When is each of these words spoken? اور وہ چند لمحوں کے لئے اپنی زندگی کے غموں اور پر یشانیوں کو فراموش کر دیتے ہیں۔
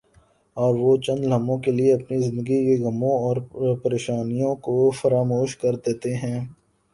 اور 0.57 0.73
وہ 0.75 0.95
چند 0.97 1.25
لمحوں 1.25 1.57
کے 1.59 1.71
لئے 1.71 1.91
اپنی 1.93 2.17
زندگی 2.21 2.57
کے 2.67 2.83
غموں 2.83 3.15
اور 3.19 3.37
پر 3.83 3.93
یشانیوں 3.93 4.55
کو 4.65 4.73
فراموش 5.01 5.57
کر 5.57 5.75
دیتے 5.85 6.15
ہیں۔ 6.15 6.39